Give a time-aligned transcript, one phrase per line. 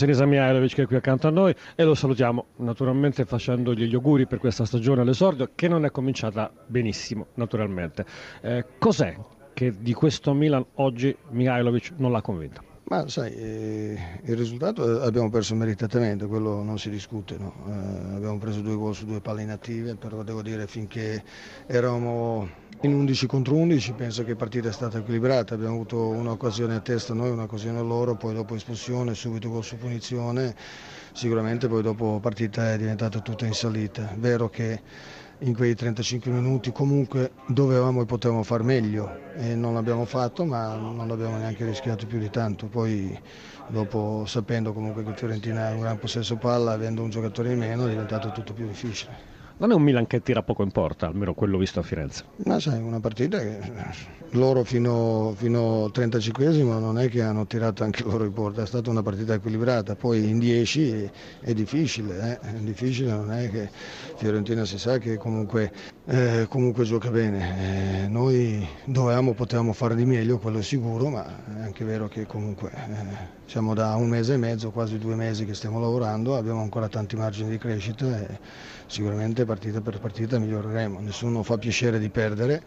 [0.00, 4.26] Senisa Mihailovic che è qui accanto a noi e lo salutiamo naturalmente facendogli gli auguri
[4.26, 8.06] per questa stagione all'esordio che non è cominciata benissimo naturalmente.
[8.40, 9.14] Eh, cos'è
[9.52, 12.69] che di questo Milan oggi Mihailovic non l'ha convinto?
[12.90, 17.36] Ma sai, eh, il risultato abbiamo perso meritatamente, quello non si discute.
[17.38, 17.54] No?
[17.68, 21.22] Eh, abbiamo preso due gol su due palle inattive, però devo dire finché
[21.68, 22.48] eravamo
[22.80, 26.80] in 11 contro 11 penso che la partita è stata equilibrata, abbiamo avuto un'occasione a
[26.80, 30.56] testa noi, un'occasione a loro, poi dopo espulsione, subito gol su punizione,
[31.12, 34.12] sicuramente poi dopo la partita è diventata tutta in salita.
[34.16, 34.80] Vero che
[35.42, 40.74] in quei 35 minuti comunque dovevamo e potevamo far meglio e non l'abbiamo fatto ma
[40.74, 42.66] non abbiamo neanche rischiato più di tanto.
[42.66, 43.18] Poi
[43.68, 47.86] dopo sapendo comunque che Fiorentina ha un gran possesso palla, avendo un giocatore in meno
[47.86, 49.38] è diventato tutto più difficile.
[49.60, 52.24] Non è un Milan che tira poco in porta, almeno quello visto a Firenze.
[52.46, 53.58] Ma sai, una partita che
[54.30, 58.88] loro fino, al 35 non è che hanno tirato anche loro in porta, è stata
[58.88, 61.10] una partita equilibrata, poi in 10 è,
[61.40, 62.48] è difficile, eh?
[62.48, 63.68] è difficile, non è che
[64.16, 65.70] Fiorentina si sa che comunque,
[66.06, 68.04] eh, comunque gioca bene.
[68.04, 72.24] Eh, noi dovevamo, potevamo fare di meglio, quello è sicuro, ma è anche vero che
[72.24, 76.62] comunque eh, siamo da un mese e mezzo, quasi due mesi che stiamo lavorando, abbiamo
[76.62, 78.38] ancora tanti margini di crescita e
[78.86, 81.00] sicuramente partita per partita miglioreremo.
[81.00, 82.62] Nessuno fa piacere di perdere,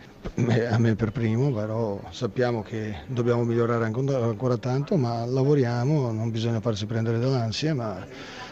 [0.70, 6.60] a me per primo, però sappiamo che dobbiamo migliorare ancora tanto, ma lavoriamo, non bisogna
[6.60, 8.06] farsi prendere dall'ansia, ma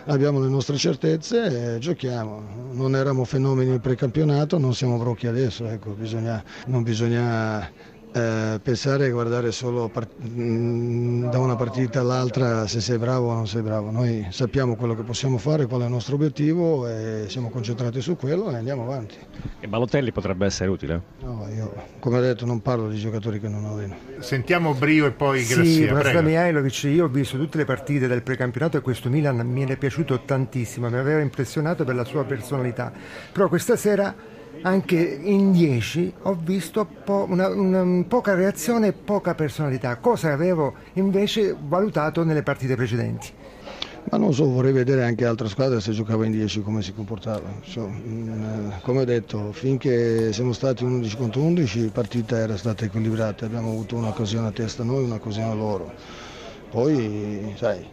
[0.05, 2.71] abbiamo le nostre certezze e giochiamo.
[2.71, 7.69] Non eravamo fenomeni nel precampionato, non siamo brocchi adesso, ecco, bisogna, non bisogna
[8.13, 13.33] eh, pensare e guardare solo part- mm, da una partita all'altra se sei bravo o
[13.33, 13.89] non sei bravo.
[13.91, 18.17] Noi sappiamo quello che possiamo fare, qual è il nostro obiettivo e siamo concentrati su
[18.17, 19.15] quello e andiamo avanti.
[19.59, 21.01] E Balotelli potrebbe essere utile?
[21.21, 23.95] No, io come ho detto non parlo di giocatori che non alleno.
[24.19, 26.17] Sentiamo Brio e poi sì, Grassia.
[26.17, 29.77] Sì, Mihailovic, io ho visto tutte le partite del precampionato e questo Milan mi è
[29.77, 32.91] piaciuto tantissimo, mi aveva impressionato per la sua personalità.
[33.31, 34.13] Però questa sera
[34.63, 40.73] anche in 10 ho visto po- una, una, poca reazione e poca personalità, cosa avevo
[40.93, 43.29] invece valutato nelle partite precedenti.
[44.09, 47.47] Ma non so, vorrei vedere anche altre squadre se giocava in 10 come si comportava.
[47.63, 52.57] So, mh, mm, come ho detto, finché siamo stati 11 contro 11 la partita era
[52.57, 55.91] stata equilibrata, abbiamo avuto un'occasione a testa noi e un'occasione a loro.
[56.71, 57.85] Poi, sai,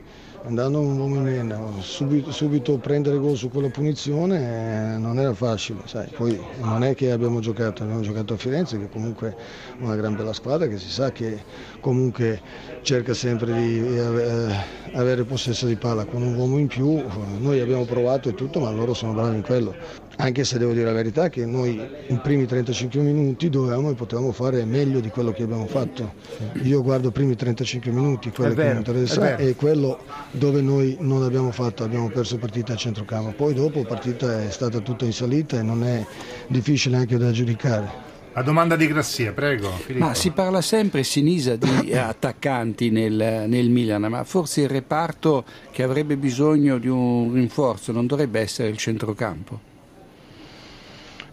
[0.45, 5.35] andando un uomo in meno, subito, subito, prendere gol su quella punizione eh, non era
[5.35, 6.09] facile, sai.
[6.17, 9.37] poi non è che abbiamo giocato, abbiamo giocato a Firenze che comunque
[9.79, 11.43] è una gran bella squadra che si sa che
[11.81, 12.41] comunque
[12.83, 14.55] cerca sempre di eh,
[14.93, 17.03] avere possesso di palla con un uomo in più,
[17.39, 19.75] noi abbiamo provato e tutto ma loro sono bravi in quello,
[20.21, 24.33] anche se devo dire la verità che noi in primi 35 minuti dovevamo e potevamo
[24.33, 26.15] fare meglio di quello che abbiamo fatto.
[26.63, 29.99] Io guardo i primi 35 minuti, quello che mi interessa e quello
[30.31, 33.33] dove noi non abbiamo fatto, abbiamo perso partita a centrocampo.
[33.33, 36.05] Poi dopo la partita è stata tutta in salita e non è
[36.49, 38.07] difficile anche da giudicare.
[38.35, 39.69] La domanda di Grassia, prego.
[39.71, 40.07] Filippo.
[40.07, 45.83] Ma si parla sempre, Sinisa, di attaccanti nel, nel, Milan, ma forse il reparto che
[45.83, 49.61] avrebbe bisogno di un rinforzo non dovrebbe essere il centrocampo?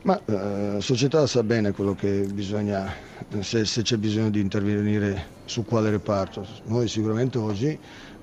[0.02, 2.92] Ma la eh, società sa bene quello che bisogna,
[3.40, 6.46] se, se c'è bisogno di intervenire su quale reparto.
[6.66, 7.78] Noi sicuramente oggi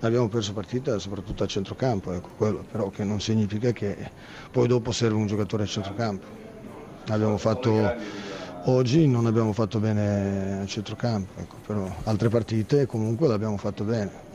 [0.07, 4.11] abbiamo perso partita soprattutto a centrocampo, ecco, quello, però che non significa che
[4.51, 6.27] poi dopo serve un giocatore a centrocampo.
[7.09, 7.95] Abbiamo fatto,
[8.65, 14.31] oggi non abbiamo fatto bene a centrocampo, ecco, però altre partite comunque l'abbiamo fatto bene.